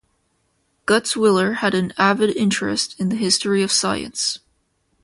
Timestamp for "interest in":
2.35-3.09